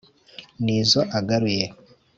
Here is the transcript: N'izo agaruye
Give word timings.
N'izo 0.63 1.01
agaruye 1.17 1.65